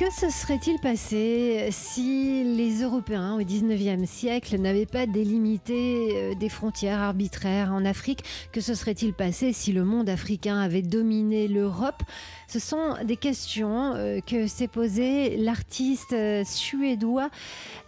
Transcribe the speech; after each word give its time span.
Que 0.00 0.10
se 0.10 0.30
serait-il 0.30 0.78
passé 0.78 1.68
si 1.72 2.42
les 2.56 2.82
Européens 2.82 3.34
au 3.34 3.42
19e 3.42 4.06
siècle 4.06 4.58
n'avaient 4.58 4.86
pas 4.86 5.04
délimité 5.04 6.08
euh, 6.14 6.34
des 6.34 6.48
frontières 6.48 7.00
arbitraires 7.00 7.70
en 7.70 7.84
Afrique? 7.84 8.24
Que 8.50 8.62
se 8.62 8.74
serait-il 8.74 9.12
passé 9.12 9.52
si 9.52 9.74
le 9.74 9.84
monde 9.84 10.08
africain 10.08 10.58
avait 10.58 10.80
dominé 10.80 11.48
l'Europe? 11.48 12.02
Ce 12.48 12.58
sont 12.58 12.94
des 13.04 13.18
questions 13.18 13.92
euh, 13.94 14.20
que 14.26 14.46
s'est 14.46 14.68
posé 14.68 15.36
l'artiste 15.36 16.14
euh, 16.14 16.44
suédois 16.46 17.28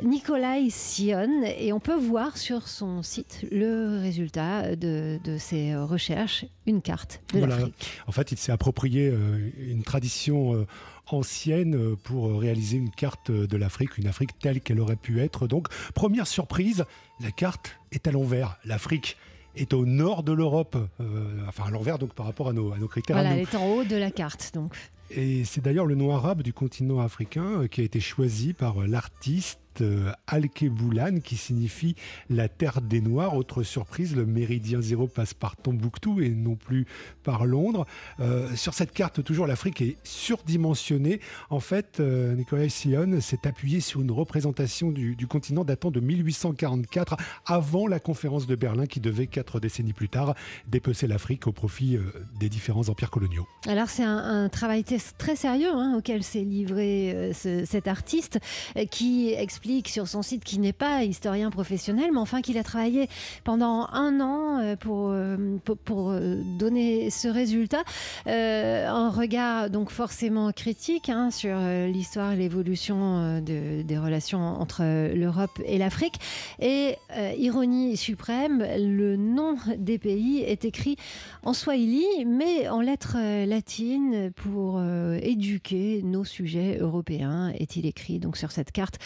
Nikolai 0.02 0.68
Sion 0.68 1.42
et 1.58 1.72
on 1.72 1.80
peut 1.80 1.96
voir 1.96 2.36
sur 2.36 2.68
son 2.68 3.02
site 3.02 3.46
le 3.50 3.98
résultat 4.02 4.76
de, 4.76 5.18
de 5.24 5.38
ses 5.38 5.74
recherches, 5.76 6.44
une 6.66 6.82
carte 6.82 7.22
de 7.32 7.38
Voilà. 7.38 7.56
l'Afrique. 7.56 8.02
En 8.06 8.12
fait, 8.12 8.32
il 8.32 8.36
s'est 8.36 8.52
approprié 8.52 9.10
une 9.58 9.82
tradition 9.82 10.66
ancienne 11.06 11.96
pour 11.96 12.38
réaliser 12.38 12.76
une 12.76 12.90
carte 12.90 13.30
de 13.30 13.56
l'Afrique, 13.56 13.98
une 13.98 14.06
Afrique 14.06 14.38
telle 14.38 14.60
qu'elle 14.60 14.80
aurait 14.80 14.96
pu 14.96 15.20
être. 15.20 15.46
Donc, 15.46 15.68
première 15.94 16.26
surprise, 16.26 16.84
la 17.20 17.30
carte 17.30 17.78
est 17.90 18.06
à 18.06 18.12
l'envers. 18.12 18.58
L'Afrique 18.64 19.16
est 19.56 19.72
au 19.74 19.84
nord 19.84 20.22
de 20.22 20.32
l'Europe, 20.32 20.76
euh, 21.00 21.46
enfin 21.46 21.64
à 21.64 21.70
l'envers 21.70 21.98
donc 21.98 22.14
par 22.14 22.26
rapport 22.26 22.48
à 22.48 22.52
nos, 22.52 22.72
à 22.72 22.78
nos 22.78 22.88
critères. 22.88 23.16
à 23.16 23.20
Voilà, 23.20 23.36
elle 23.36 23.42
est 23.42 23.54
en 23.54 23.66
haut 23.66 23.84
de 23.84 23.96
la 23.96 24.10
carte 24.10 24.52
donc. 24.54 24.74
Et 25.10 25.44
c'est 25.44 25.60
d'ailleurs 25.60 25.84
le 25.84 25.94
nom 25.94 26.14
arabe 26.14 26.42
du 26.42 26.52
continent 26.52 27.00
africain 27.00 27.62
euh, 27.62 27.66
qui 27.68 27.82
a 27.82 27.84
été 27.84 28.00
choisi 28.00 28.54
par 28.54 28.86
l'artiste 28.86 29.60
euh, 29.80 30.12
Al-Keboulan, 30.26 31.20
qui 31.20 31.36
signifie 31.36 31.94
la 32.28 32.48
terre 32.48 32.82
des 32.82 33.00
Noirs. 33.00 33.36
Autre 33.36 33.62
surprise, 33.62 34.14
le 34.14 34.26
méridien 34.26 34.80
zéro 34.80 35.06
passe 35.06 35.34
par 35.34 35.56
Tombouctou 35.56 36.20
et 36.20 36.28
non 36.28 36.56
plus 36.56 36.86
par 37.22 37.46
Londres. 37.46 37.86
Euh, 38.20 38.54
sur 38.54 38.74
cette 38.74 38.92
carte, 38.92 39.22
toujours, 39.24 39.46
l'Afrique 39.46 39.80
est 39.80 39.96
surdimensionnée. 40.04 41.20
En 41.50 41.60
fait, 41.60 42.00
euh, 42.00 42.34
Nicolas 42.34 42.68
Sion 42.68 43.20
s'est 43.20 43.46
appuyé 43.46 43.80
sur 43.80 44.00
une 44.00 44.10
représentation 44.10 44.90
du, 44.90 45.16
continent 45.26 45.64
datant 45.64 45.90
de 45.90 46.00
1844, 46.00 47.16
avant 47.46 47.86
la 47.86 48.00
conférence 48.00 48.46
de 48.46 48.54
Berlin, 48.56 48.86
qui 48.86 49.00
devait, 49.00 49.26
quatre 49.26 49.60
décennies 49.60 49.92
plus 49.92 50.08
tard, 50.08 50.34
dépecer 50.68 51.06
l'Afrique 51.06 51.46
au 51.46 51.52
profit 51.52 51.96
euh, 51.96 52.02
des 52.38 52.48
différents 52.48 52.88
empires 52.88 53.10
coloniaux. 53.10 53.46
Alors 53.66 53.88
c'est 53.88 54.04
un, 54.04 54.48
travail 54.48 54.84
très 55.18 55.36
sérieux 55.36 55.70
hein, 55.72 55.94
auquel 55.96 56.22
s'est 56.22 56.42
livré 56.42 57.12
euh, 57.12 57.32
ce- 57.32 57.64
cet 57.64 57.86
artiste 57.86 58.38
euh, 58.76 58.84
qui 58.84 59.32
explique 59.32 59.61
sur 59.86 60.08
son 60.08 60.22
site 60.22 60.44
qu'il 60.44 60.60
n'est 60.60 60.72
pas 60.72 61.04
historien 61.04 61.50
professionnel 61.50 62.10
mais 62.12 62.18
enfin 62.18 62.42
qu'il 62.42 62.58
a 62.58 62.64
travaillé 62.64 63.08
pendant 63.44 63.86
un 63.92 64.20
an 64.20 64.58
euh, 64.60 64.76
pour, 64.76 65.10
euh, 65.10 65.36
pour, 65.64 65.76
pour, 65.78 66.10
euh, 66.10 66.36
donner 66.58 67.10
ce 67.10 67.28
résultat. 67.28 67.82
Un 68.26 69.10
regard 69.10 69.70
donc 69.70 69.90
forcément 69.90 70.52
critique 70.52 71.08
hein, 71.08 71.30
sur 71.30 71.56
l'histoire 71.86 72.32
et 72.32 72.36
l'évolution 72.36 73.40
de- 73.40 73.82
des 73.82 73.98
relations 73.98 74.40
entre 74.40 74.82
l'Europe 75.14 75.60
et 75.64 75.78
l'Afrique. 75.78 76.14
Et 76.60 76.96
ironie 77.38 77.96
suprême, 77.96 78.58
le 78.76 79.16
nom 79.16 79.56
des 79.76 79.98
pays 79.98 80.40
est 80.40 80.64
écrit 80.64 80.96
en 81.44 81.52
swahili, 81.52 82.04
mais 82.26 82.68
en 82.68 82.80
lettres 82.80 83.16
latines 83.46 84.32
pour 84.34 84.82
éduquer 85.22 86.02
nos 86.02 86.24
sujets 86.24 86.78
européens, 86.80 87.52
est-il 87.58 87.86
écrit 87.86 88.18
donc 88.18 88.36
sur 88.36 88.50
cette 88.50 88.72
carte 88.72 88.98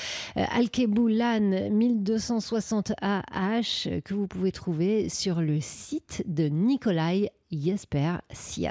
Alkebulan 0.50 1.70
1260 1.70 2.92
AH 3.00 3.86
euh, 3.86 4.00
que 4.00 4.14
vous 4.14 4.26
pouvez 4.26 4.52
trouver 4.52 5.08
sur 5.08 5.40
le 5.40 5.60
site 5.60 6.22
de 6.26 6.44
Nikolai 6.48 7.30
Jesper 7.50 8.16
Sian. 8.32 8.70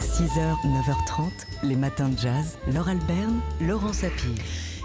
6h, 0.00 0.54
9h30, 0.64 1.30
les 1.64 1.76
matins 1.76 2.08
de 2.08 2.18
jazz. 2.18 2.58
Laure 2.72 2.88
Alberne, 2.88 3.40
Laurent 3.60 3.92
Sapir. 3.92 4.34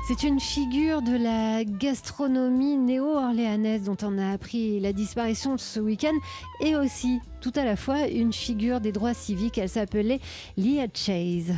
C'est 0.07 0.23
une 0.23 0.39
figure 0.39 1.01
de 1.01 1.15
la 1.15 1.63
gastronomie 1.63 2.77
néo-orléanaise 2.77 3.83
dont 3.83 3.97
on 4.03 4.17
a 4.17 4.31
appris 4.31 4.79
la 4.79 4.93
disparition 4.93 5.57
ce 5.57 5.79
week-end 5.79 6.15
et 6.59 6.75
aussi 6.75 7.19
tout 7.39 7.53
à 7.55 7.63
la 7.63 7.75
fois 7.75 8.07
une 8.07 8.33
figure 8.33 8.81
des 8.81 8.91
droits 8.91 9.13
civiques. 9.13 9.57
Elle 9.57 9.69
s'appelait 9.69 10.19
Leah 10.57 10.87
Chase. 10.93 11.53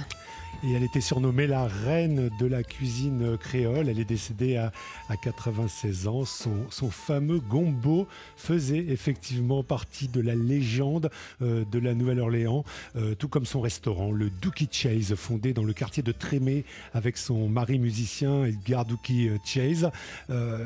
Et 0.65 0.71
elle 0.71 0.83
était 0.83 1.01
surnommée 1.01 1.45
la 1.45 1.67
reine 1.67 2.29
de 2.39 2.45
la 2.45 2.63
cuisine 2.63 3.37
créole. 3.37 3.89
Elle 3.89 3.99
est 3.99 4.05
décédée 4.05 4.55
à, 4.55 4.71
à 5.09 5.17
96 5.17 6.07
ans. 6.07 6.23
Son, 6.25 6.89
fameux 6.89 7.39
gombo 7.39 8.07
faisait 8.37 8.85
effectivement 8.87 9.63
partie 9.63 10.07
de 10.07 10.21
la 10.21 10.35
légende 10.35 11.09
euh, 11.41 11.65
de 11.69 11.79
la 11.79 11.93
Nouvelle-Orléans, 11.93 12.63
euh, 12.95 13.13
tout 13.15 13.27
comme 13.27 13.45
son 13.45 13.59
restaurant, 13.59 14.11
le 14.11 14.29
Dookie 14.29 14.69
Chase, 14.71 15.15
fondé 15.15 15.53
dans 15.53 15.63
le 15.63 15.73
quartier 15.73 16.01
de 16.03 16.11
Trémé 16.11 16.63
avec 16.93 17.17
son 17.17 17.49
mari 17.49 17.77
musicien 17.79 18.45
Edgar 18.45 18.85
Dookie 18.85 19.29
euh, 19.29 19.37
Chase. 19.43 19.89
Euh, 20.29 20.65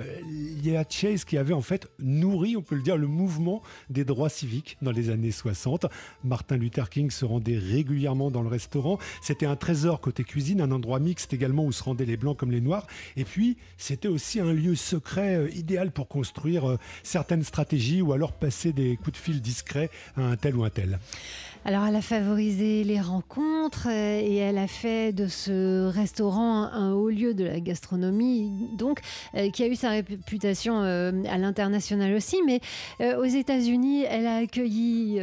Léa 0.64 0.84
Chase 0.88 1.26
qui 1.26 1.38
avait 1.38 1.54
en 1.54 1.62
fait 1.62 1.88
nourri, 2.00 2.56
on 2.56 2.62
peut 2.62 2.76
le 2.76 2.84
dire, 2.84 2.98
le 2.98 3.08
mouvement 3.08 3.64
des 3.90 4.06
droits 4.06 4.30
civiques 4.30 4.78
dans 4.82 4.92
les 4.92 5.10
années 5.10 5.32
60. 5.32 5.88
Martin 6.24 6.58
Luther 6.58 6.90
King 6.90 7.10
se 7.10 7.26
rendait 7.26 7.58
régulièrement 7.58 8.30
dans 8.30 8.44
le 8.44 8.50
restaurant. 8.50 9.00
C'était 9.22 9.46
un 9.46 9.56
trésor 9.56 9.87
côté 9.96 10.24
cuisine, 10.24 10.62
un 10.62 10.72
endroit 10.72 11.00
mixte 11.00 11.34
également 11.34 11.66
où 11.66 11.72
se 11.72 11.84
rendaient 11.84 12.06
les 12.06 12.18
blancs 12.18 12.38
comme 12.38 12.52
les 12.52 12.62
noirs. 12.62 12.86
Et 13.16 13.24
puis, 13.24 13.58
c'était 13.78 14.08
aussi 14.08 14.40
un 14.40 14.54
lieu 14.54 14.76
secret 14.76 15.36
euh, 15.36 15.50
idéal 15.52 15.92
pour 15.92 16.08
construire 16.08 16.70
euh, 16.70 16.80
certaines 17.04 17.44
stratégies 17.44 18.02
ou 18.02 18.14
alors 18.14 18.34
passer 18.34 18.74
des 18.74 18.98
coups 18.98 19.14
de 19.14 19.18
fil 19.18 19.42
discrets 19.42 19.90
à 20.16 20.22
un 20.22 20.36
tel 20.36 20.56
ou 20.56 20.64
un 20.64 20.70
tel. 20.70 21.00
Alors 21.66 21.86
elle 21.86 21.96
a 21.96 22.02
favorisé 22.02 22.84
les 22.84 23.02
rencontres 23.02 23.88
euh, 23.90 24.20
et 24.20 24.36
elle 24.36 24.58
a 24.58 24.68
fait 24.68 25.12
de 25.12 25.28
ce 25.28 25.88
restaurant 25.88 26.64
un 26.64 26.94
haut 26.94 27.10
lieu 27.10 27.34
de 27.34 27.44
la 27.44 27.60
gastronomie, 27.60 28.52
donc 28.78 29.02
qui 29.54 29.64
a 29.64 29.68
eu 29.68 29.76
sa 29.76 29.90
réputation 29.90 30.80
à 30.80 31.38
l'international 31.38 32.14
aussi. 32.14 32.38
Mais 32.46 32.62
aux 33.00 33.26
États-Unis, 33.26 34.04
elle 34.04 34.28
a 34.28 34.38
accueilli 34.38 35.20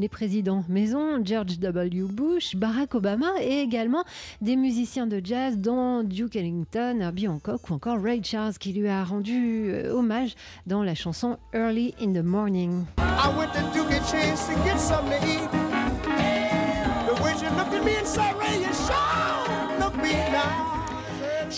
les 0.00 0.08
présidents 0.08 0.64
maison, 0.68 1.22
George 1.22 1.58
W. 1.58 2.04
Bush, 2.04 2.56
Barack 2.56 2.94
Obama 2.94 3.30
et 3.40 3.60
également 3.60 4.02
des 4.40 4.56
musiciens 4.56 5.06
de 5.06 5.20
jazz 5.22 5.58
dont 5.58 6.02
Duke 6.02 6.36
Ellington, 6.36 6.98
Herbie 7.00 7.28
Hancock 7.28 7.68
ou 7.68 7.74
encore 7.74 8.02
Ray 8.02 8.22
Charles 8.24 8.54
qui 8.54 8.72
lui 8.72 8.88
a 8.88 9.04
rendu 9.04 9.70
euh, 9.70 9.92
hommage 9.92 10.34
dans 10.66 10.82
la 10.82 10.94
chanson 10.94 11.36
Early 11.52 11.94
in 12.00 12.14
the 12.14 12.24
Morning. 12.24 12.84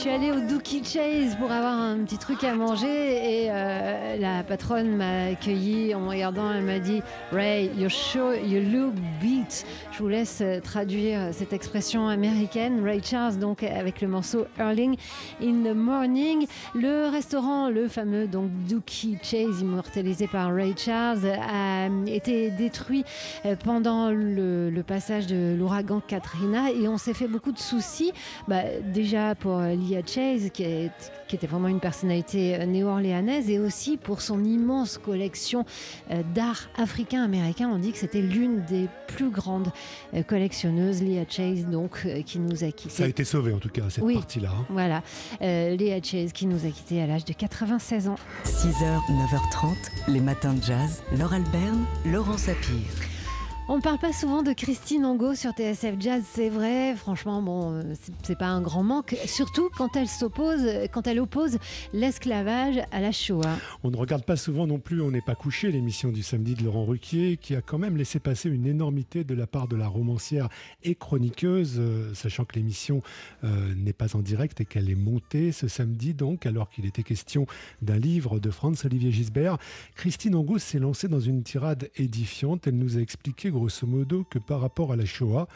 Suis 0.03 0.11
allée 0.11 0.33
au 0.33 0.41
Dookie 0.41 0.83
Chase 0.83 1.37
pour 1.37 1.53
avoir 1.53 1.79
un 1.79 1.99
petit 1.99 2.19
truc 2.19 2.43
à 2.43 2.57
manger 2.57 2.89
et 2.89 3.51
euh, 3.53 4.17
la 4.17 4.43
patronne 4.43 4.97
m'a 4.97 5.27
accueilli 5.27 5.95
en 5.95 6.01
me 6.01 6.09
regardant. 6.09 6.51
Elle 6.53 6.65
m'a 6.65 6.81
dit 6.81 7.03
Ray, 7.31 7.71
you're 7.77 7.89
sure 7.89 8.35
you 8.35 8.61
look 8.61 8.95
beat. 9.21 9.65
Je 10.03 10.05
vous 10.05 10.11
laisse 10.11 10.41
euh, 10.41 10.59
traduire 10.59 11.29
cette 11.31 11.53
expression 11.53 12.09
américaine. 12.09 12.83
Ray 12.83 13.01
Charles, 13.05 13.39
donc 13.39 13.63
avec 13.63 14.01
le 14.01 14.09
morceau 14.09 14.47
Early 14.59 14.99
in 15.41 15.63
the 15.63 15.77
Morning. 15.77 16.49
Le 16.75 17.09
restaurant, 17.09 17.71
le 17.71 17.87
fameux 17.87 18.27
donc 18.27 18.51
Dookie 18.69 19.17
Chase, 19.23 19.61
immortalisé 19.61 20.27
par 20.27 20.53
Ray 20.53 20.75
Charles, 20.77 21.25
a 21.25 21.87
été 22.09 22.51
détruit 22.51 23.05
euh, 23.47 23.55
pendant 23.55 24.11
le, 24.11 24.83
passage 24.85 25.29
de 25.29 25.55
l'ouragan 25.57 26.01
Katrina 26.01 26.73
et 26.73 26.89
on 26.89 26.99
s'est 26.99 27.15
fait 27.15 27.29
beaucoup 27.29 27.53
de 27.53 27.61
soucis. 27.61 28.11
Bah, 28.49 28.63
déjà 28.93 29.37
pour 29.37 29.59
euh, 29.59 29.77
Leah 29.77 30.05
Chase, 30.05 30.51
qui, 30.53 30.65
qui 31.33 31.37
était 31.37 31.47
vraiment 31.47 31.69
une 31.69 31.81
personnalité 31.81 32.57
euh, 32.57 32.67
néo-orléanaise, 32.67 33.49
et 33.49 33.59
aussi 33.59 33.97
pour 33.97 34.21
son 34.21 34.45
immense 34.45 34.99
collection 34.99 35.65
euh, 36.11 36.23
d'art 36.35 36.69
africain-américain. 36.77 37.71
On 37.73 37.79
dit 37.79 37.91
que 37.91 37.97
c'était 37.97 38.21
l'une 38.21 38.63
des 38.67 38.87
plus 39.07 39.31
grandes 39.31 39.73
euh, 40.15 40.23
collectionneuses, 40.23 41.03
Leah 41.03 41.25
Chase, 41.29 41.67
donc, 41.67 42.03
euh, 42.07 42.23
qui 42.23 42.39
nous 42.39 42.65
a 42.65 42.71
quittés. 42.73 42.91
Ça 42.91 43.05
a 43.05 43.09
été 43.09 43.25
sauvé 43.25 43.53
en 43.53 43.59
tout 43.59 43.69
cas, 43.69 43.83
cette 43.91 44.05
Oui. 44.05 44.15
partie-là. 44.15 44.51
hein. 44.53 44.67
Voilà, 44.71 45.03
euh, 45.43 45.77
Leah 45.77 46.03
Chase 46.03 46.33
qui 46.33 46.47
nous 46.47 46.67
a 46.67 46.71
quittés 46.71 47.03
à 47.03 47.07
l'âge 47.07 47.25
de 47.25 47.33
96 47.33 48.09
ans. 48.09 48.17
6h, 48.45 49.01
9h30, 49.11 49.75
les 50.09 50.21
matins 50.21 50.55
de 50.55 50.63
jazz. 50.63 51.03
Laure 51.19 51.33
Alberne, 51.35 51.85
Laurent 52.07 52.39
Sapir. 52.39 52.79
On 53.69 53.77
ne 53.77 53.81
parle 53.83 53.99
pas 53.99 54.13
souvent 54.13 54.43
de 54.43 54.53
Christine 54.53 55.07
Angot 55.07 55.35
sur 55.35 55.53
TSF 55.53 55.95
Jazz, 55.99 56.25
c'est 56.31 56.51
vrai. 56.51 56.95
Franchement, 56.97 57.41
bon, 57.41 57.73
euh, 57.73 57.95
c'est- 58.23 58.37
pas 58.37 58.49
un 58.49 58.61
grand 58.61 58.83
manque. 58.83 59.17
Surtout 59.27 59.71
quand 59.77 59.95
elle 59.97 60.09
s'oppose, 60.09 60.61
quand 60.93 61.07
elle 61.07 61.21
oppose 61.21 61.59
l'esclavage 61.93 62.81
à 62.91 63.01
la 63.01 63.13
Shoah. 63.13 63.57
On 63.85 63.91
ne 63.91 63.97
regarde 63.97 64.25
pas 64.25 64.37
souvent 64.37 64.67
non 64.67 64.79
plus 64.79 65.01
On 65.01 65.11
n'est 65.11 65.21
pas 65.23 65.35
couché, 65.37 65.71
l'émission 65.71 66.11
du 66.11 66.23
samedi 66.23 66.55
de 66.55 66.65
Laurent 66.65 66.85
Ruquier, 66.85 67.37
qui 67.41 67.55
a 67.55 67.63
quand 67.63 67.79
même 67.79 67.97
laissé 67.97 68.19
passer 68.19 68.51
une 68.51 68.67
énormité 68.67 69.23
de 69.25 69.35
la 69.35 69.47
part 69.47 69.69
de 69.69 69.77
la 69.77 69.87
romancière 69.89 70.49
et 70.83 70.95
chroniqueuse, 70.95 71.77
euh, 71.79 72.13
sachant 72.15 72.45
que 72.45 72.57
l'émission 72.57 73.01
euh, 73.45 73.75
n'est 73.77 73.93
pas 73.93 74.17
en 74.17 74.21
direct 74.21 74.61
et 74.61 74.65
qu'elle 74.65 74.91
est 74.91 74.95
montée 74.97 75.53
ce 75.53 75.69
samedi, 75.69 76.15
donc, 76.15 76.47
alors 76.47 76.69
qu'il 76.69 76.85
était 76.85 77.03
question 77.05 77.47
d'un 77.81 77.97
livre 77.99 78.39
de 78.41 78.51
Franz-Olivier 78.51 79.13
Gisbert. 79.13 79.57
Christine 79.95 80.35
Angot 80.35 80.59
s'est 80.59 80.79
lancée 80.81 81.09
dans 81.09 81.21
une 81.21 81.43
tirade 81.43 81.91
édifiante. 81.97 82.67
Elle 82.67 82.77
nous 82.77 82.99
a 82.99 83.01
expliqué 83.01 83.51
grosso 83.53 83.87
modo, 83.87 84.25
que 84.25 84.39
par 84.39 84.61
rapport 84.61 84.93
à 84.93 84.97
la 84.97 85.05
Shoah, 85.05 85.47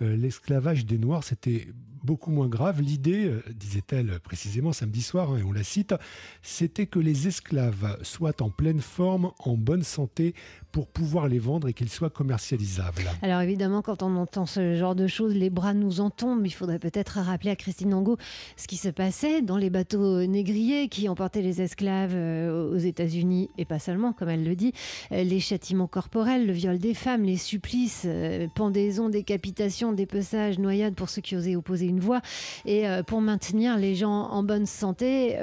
euh, 0.00 0.16
l'esclavage 0.16 0.84
des 0.86 0.98
Noirs, 0.98 1.22
c'était 1.22 1.68
beaucoup 2.04 2.30
moins 2.30 2.48
grave. 2.48 2.80
L'idée, 2.80 3.26
euh, 3.26 3.42
disait-elle 3.54 4.20
précisément 4.20 4.72
samedi 4.72 5.02
soir, 5.02 5.36
et 5.38 5.42
on 5.42 5.52
la 5.52 5.62
cite, 5.62 5.94
c'était 6.42 6.86
que 6.86 6.98
les 6.98 7.28
esclaves 7.28 7.98
soient 8.02 8.42
en 8.42 8.50
pleine 8.50 8.80
forme, 8.80 9.32
en 9.38 9.56
bonne 9.56 9.82
santé, 9.82 10.34
pour 10.72 10.86
pouvoir 10.86 11.28
les 11.28 11.38
vendre 11.38 11.68
et 11.68 11.74
qu'ils 11.74 11.90
soient 11.90 12.10
commercialisables. 12.10 13.10
Alors 13.20 13.42
évidemment, 13.42 13.82
quand 13.82 14.02
on 14.02 14.16
entend 14.16 14.46
ce 14.46 14.74
genre 14.74 14.94
de 14.94 15.06
choses, 15.06 15.34
les 15.34 15.50
bras 15.50 15.74
nous 15.74 16.00
en 16.00 16.10
tombent. 16.10 16.46
Il 16.46 16.52
faudrait 16.52 16.78
peut-être 16.78 17.18
rappeler 17.18 17.50
à 17.50 17.56
Christine 17.56 17.92
Angot 17.92 18.16
ce 18.56 18.66
qui 18.66 18.76
se 18.76 18.88
passait 18.88 19.42
dans 19.42 19.58
les 19.58 19.68
bateaux 19.68 20.24
négriers 20.24 20.88
qui 20.88 21.08
emportaient 21.08 21.42
les 21.42 21.60
esclaves 21.60 22.14
euh, 22.14 22.72
aux 22.72 22.78
États-Unis 22.78 23.50
et 23.58 23.64
pas 23.66 23.78
seulement, 23.78 24.12
comme 24.12 24.30
elle 24.30 24.44
le 24.44 24.56
dit. 24.56 24.72
Euh, 25.12 25.24
les 25.24 25.40
châtiments 25.40 25.86
corporels, 25.86 26.46
le 26.46 26.52
viol 26.52 26.78
des 26.78 26.94
femmes, 26.94 27.24
les 27.24 27.36
supplices, 27.36 28.06
pendaisons, 28.54 29.10
décapitations, 29.10 29.92
dépeçages, 29.92 30.58
noyades 30.58 30.94
pour 30.94 31.10
ceux 31.10 31.20
qui 31.20 31.36
osaient 31.36 31.56
opposer 31.56 31.91
une 31.92 32.00
voix. 32.00 32.20
Et 32.64 32.84
pour 33.06 33.20
maintenir 33.20 33.76
les 33.76 33.94
gens 33.94 34.10
en 34.10 34.42
bonne 34.42 34.66
santé, 34.66 35.36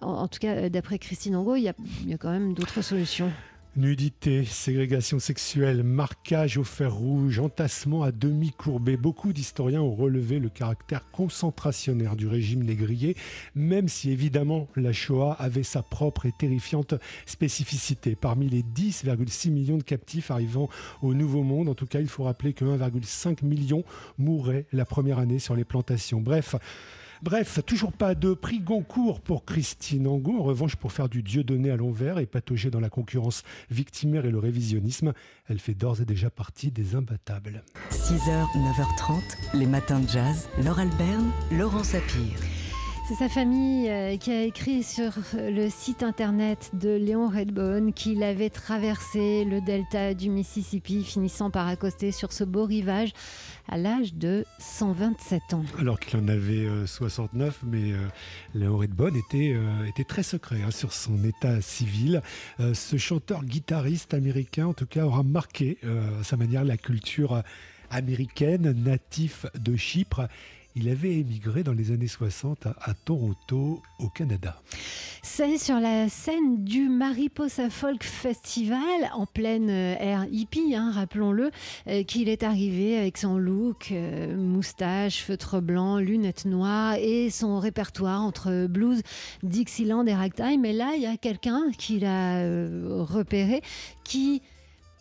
en, 0.00 0.28
tout 0.28 0.38
cas 0.38 0.68
d'après 0.68 0.98
Christine 0.98 1.36
Angot, 1.36 1.56
il 1.56 1.62
y 1.62 1.68
a 1.68 2.18
quand 2.18 2.30
même 2.30 2.54
d'autres 2.54 2.82
solutions. 2.82 3.30
Nudité, 3.76 4.44
ségrégation 4.44 5.18
sexuelle, 5.18 5.82
marquage 5.82 6.58
au 6.58 6.62
fer 6.62 6.94
rouge, 6.94 7.40
entassement 7.40 8.04
à 8.04 8.12
demi 8.12 8.52
courbé. 8.52 8.96
Beaucoup 8.96 9.32
d'historiens 9.32 9.82
ont 9.82 9.96
relevé 9.96 10.38
le 10.38 10.48
caractère 10.48 11.10
concentrationnaire 11.10 12.14
du 12.14 12.28
régime 12.28 12.62
négrier, 12.62 13.16
même 13.56 13.88
si 13.88 14.12
évidemment 14.12 14.68
la 14.76 14.92
Shoah 14.92 15.32
avait 15.40 15.64
sa 15.64 15.82
propre 15.82 16.26
et 16.26 16.32
terrifiante 16.38 16.94
spécificité. 17.26 18.14
Parmi 18.14 18.48
les 18.48 18.62
10,6 18.62 19.50
millions 19.50 19.78
de 19.78 19.82
captifs 19.82 20.30
arrivant 20.30 20.68
au 21.02 21.12
Nouveau 21.12 21.42
Monde, 21.42 21.68
en 21.68 21.74
tout 21.74 21.86
cas, 21.86 21.98
il 21.98 22.08
faut 22.08 22.22
rappeler 22.22 22.52
que 22.52 22.64
1,5 22.64 23.44
million 23.44 23.82
mouraient 24.18 24.66
la 24.72 24.84
première 24.84 25.18
année 25.18 25.40
sur 25.40 25.56
les 25.56 25.64
plantations. 25.64 26.20
Bref, 26.20 26.54
Bref, 27.22 27.60
toujours 27.66 27.92
pas 27.92 28.14
de 28.14 28.34
prix 28.34 28.60
Goncourt 28.60 29.20
pour 29.20 29.44
Christine 29.44 30.06
Angot. 30.06 30.38
En 30.38 30.42
revanche, 30.42 30.76
pour 30.76 30.92
faire 30.92 31.08
du 31.08 31.22
Dieu 31.22 31.44
donné 31.44 31.70
à 31.70 31.76
l'envers 31.76 32.18
et 32.18 32.26
patauger 32.26 32.70
dans 32.70 32.80
la 32.80 32.90
concurrence 32.90 33.42
victimaire 33.70 34.26
et 34.26 34.30
le 34.30 34.38
révisionnisme, 34.38 35.12
elle 35.48 35.58
fait 35.58 35.74
d'ores 35.74 36.00
et 36.00 36.04
déjà 36.04 36.30
partie 36.30 36.70
des 36.70 36.94
imbattables. 36.94 37.62
6h, 37.90 38.46
9h30, 38.56 39.58
les 39.58 39.66
matins 39.66 40.00
de 40.00 40.08
jazz. 40.08 40.48
Laure 40.62 40.78
Alberne, 40.78 41.30
Laurent 41.52 41.84
Sapir. 41.84 42.30
C'est 43.06 43.16
sa 43.16 43.28
famille 43.28 43.90
euh, 43.90 44.16
qui 44.16 44.30
a 44.32 44.44
écrit 44.44 44.82
sur 44.82 45.12
le 45.34 45.68
site 45.68 46.02
internet 46.02 46.70
de 46.72 46.88
Léon 46.88 47.28
Redbone 47.28 47.92
qu'il 47.92 48.22
avait 48.22 48.48
traversé 48.48 49.44
le 49.44 49.60
delta 49.60 50.14
du 50.14 50.30
Mississippi, 50.30 51.04
finissant 51.04 51.50
par 51.50 51.68
accoster 51.68 52.12
sur 52.12 52.32
ce 52.32 52.44
beau 52.44 52.64
rivage 52.64 53.12
à 53.68 53.76
l'âge 53.76 54.14
de 54.14 54.46
127 54.58 55.52
ans. 55.52 55.64
Alors 55.78 56.00
qu'il 56.00 56.18
en 56.18 56.28
avait 56.28 56.66
69, 56.86 57.60
euh, 57.62 57.66
mais 57.70 57.92
euh, 57.92 57.98
Léon 58.54 58.78
Redbone 58.78 59.16
était, 59.16 59.54
était 59.86 60.04
très 60.04 60.22
secret 60.22 60.62
hein, 60.66 60.70
sur 60.70 60.94
son 60.94 61.22
état 61.24 61.60
civil. 61.60 62.22
ce 62.58 62.96
chanteur-guitariste 62.96 64.14
américain, 64.14 64.68
en 64.68 64.72
tout 64.72 64.86
cas, 64.86 65.04
aura 65.04 65.22
marqué 65.22 65.76
à 65.84 66.24
sa 66.24 66.38
manière 66.38 66.64
la 66.64 66.78
culture 66.78 67.42
américaine, 67.90 68.72
natif 68.82 69.44
de 69.58 69.76
Chypre 69.76 70.22
il 70.76 70.88
avait 70.88 71.12
émigré 71.14 71.62
dans 71.62 71.72
les 71.72 71.92
années 71.92 72.08
60 72.08 72.66
à, 72.66 72.94
Toronto, 73.04 73.80
au 74.00 74.08
Canada. 74.08 74.60
C'est 75.22 75.56
sur 75.56 75.78
la 75.78 76.08
scène 76.08 76.64
du 76.64 76.88
Mariposa 76.88 77.70
Folk 77.70 78.02
Festival, 78.02 79.10
en 79.14 79.24
pleine 79.26 79.70
euh, 79.70 79.96
ère 79.98 80.26
hippie, 80.30 80.74
hein, 80.74 80.90
rappelons-le, 80.92 81.50
euh, 81.86 82.02
qu'il 82.02 82.28
est 82.28 82.42
arrivé 82.42 82.98
avec 82.98 83.18
son 83.18 83.38
look, 83.38 83.90
euh, 83.92 84.36
moustache, 84.36 85.22
feutre 85.22 85.60
blanc, 85.60 85.98
lunettes 85.98 86.44
noires 86.44 86.96
et 86.96 87.30
son 87.30 87.58
répertoire 87.60 88.22
entre 88.22 88.66
blues, 88.66 89.02
Dixieland 89.42 90.04
et 90.06 90.14
ragtime. 90.14 90.64
Et 90.64 90.72
là, 90.72 90.92
il 90.96 91.02
y 91.02 91.06
a 91.06 91.16
quelqu'un 91.16 91.70
qui 91.78 92.00
l'a 92.00 92.44
repéré, 93.04 93.62
qui 94.02 94.42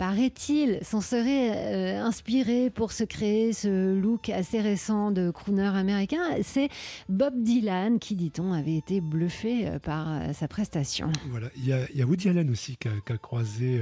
paraît-il, 0.04 0.80
s'en 0.82 1.00
serait 1.00 1.52
euh, 1.56 2.04
inspiré 2.04 2.70
pour 2.70 2.92
se 2.92 3.06
créer 3.06 3.54
ce 3.54 3.98
look 3.98 4.28
assez 4.28 4.60
récent 4.60 5.12
de 5.12 5.32
crooner 5.32 5.64
américain. 5.64 6.20
C'est 6.44 6.68
Bob 7.08 7.42
Dylan 7.42 8.00
qui, 8.00 8.18
dit-on, 8.18 8.52
avait 8.52 8.76
été 8.76 9.00
bluffé 9.00 9.66
euh, 9.66 9.80
par 9.80 10.12
euh, 10.12 10.34
sa 10.34 10.50
prestation. 10.50 11.10
Voilà, 11.30 11.48
il 11.56 11.68
y, 11.68 12.02
a 12.02 12.06
Woody 12.06 12.28
Allen 12.28 12.50
aussi 12.50 12.76
qui 12.76 12.90
a, 12.90 13.18
croisé 13.18 13.82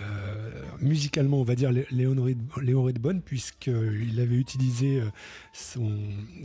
euh, 0.00 0.62
musicalement, 0.80 1.40
on 1.40 1.44
va 1.44 1.54
dire 1.54 1.70
Léon, 1.90 2.82
Redbone, 2.82 3.20
puisqu'il 3.20 4.20
avait 4.20 4.36
utilisé 4.36 5.00
euh, 5.00 5.80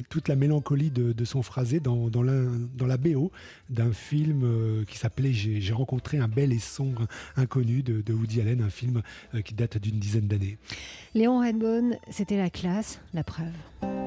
toute 0.09 0.27
la 0.27 0.35
mélancolie 0.35 0.91
de, 0.91 1.25
son 1.25 1.41
phrasé 1.41 1.79
dans, 1.79 2.09
dans, 2.09 2.23
la, 2.23 2.43
dans 2.75 2.87
la 2.87 2.97
BO 2.97 3.31
d'un 3.69 3.93
film 3.93 4.41
euh, 4.43 4.83
qui 4.85 4.97
s'appelait 4.97 5.33
J'ai 5.33 5.73
rencontré 5.73 6.17
un 6.17 6.27
bel 6.27 6.51
et 6.51 6.59
sombre 6.59 7.07
inconnu 7.37 7.83
de, 7.83 8.01
de 8.01 8.13
Woody 8.13 8.41
Allen, 8.41 8.61
un 8.61 8.69
film 8.69 9.01
qui 9.45 9.53
date 9.53 9.77
d'une 9.77 9.99
dizaine 9.99 10.27
d'années. 10.27 10.57
Léon 11.13 11.39
Redbone, 11.39 11.97
c'était 12.09 12.37
la 12.37 12.49
classe, 12.49 12.99
la 13.13 13.23
preuve. 13.23 14.02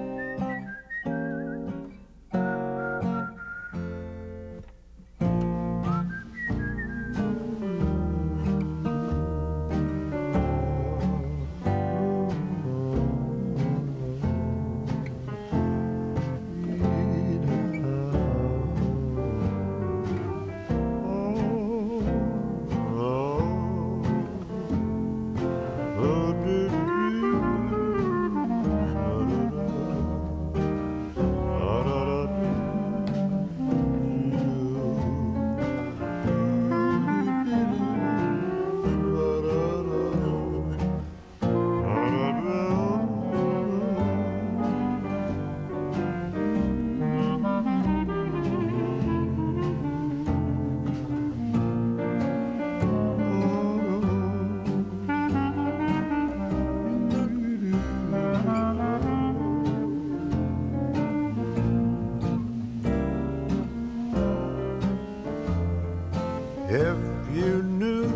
If 66.69 66.99
you 67.33 67.63
knew 67.63 68.09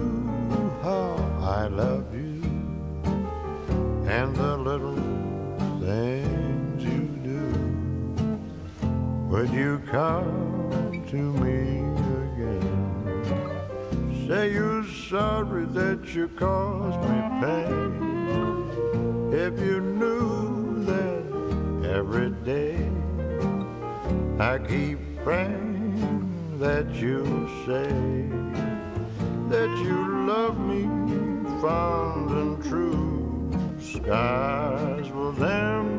how 0.82 1.14
I 1.40 1.68
love 1.68 2.12
you 2.12 2.42
and 4.08 4.34
the 4.34 4.56
little 4.56 4.96
things 5.78 6.82
you 6.82 7.06
do, 7.22 7.46
would 9.28 9.50
you 9.50 9.80
come 9.88 11.04
to 11.10 11.16
me 11.16 11.78
again? 12.24 12.66
Say 14.26 14.52
you're 14.52 14.84
sorry 15.08 15.66
that 15.66 16.12
you 16.12 16.26
caused 16.30 16.98
me 17.08 17.20
pain. 17.40 19.32
If 19.32 19.60
you 19.60 19.80
knew 19.80 20.84
that 20.86 21.22
every 21.88 22.30
day 22.30 22.90
I 24.40 24.58
keep 24.58 24.98
praying 25.22 25.69
that 26.60 26.94
you'll 26.94 27.48
say 27.64 27.88
that 29.48 29.70
you 29.82 30.26
love 30.26 30.60
me 30.60 30.82
fond 31.62 32.30
and 32.30 32.62
true. 32.62 33.50
Skies 33.80 35.10
will 35.10 35.32
then 35.32 35.89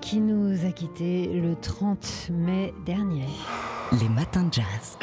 qui 0.00 0.20
nous 0.20 0.66
a 0.66 0.72
quittés 0.72 1.26
le 1.26 1.54
30 1.56 2.30
mai 2.30 2.72
dernier. 2.86 3.26
Les 4.00 4.08
matins 4.08 4.44
de 4.44 4.54
jazz. 4.54 4.98